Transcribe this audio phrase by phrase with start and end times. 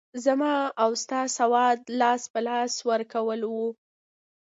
[0.25, 1.67] زما او ستا سودا
[1.99, 3.67] لاس په لاس ورکول وو.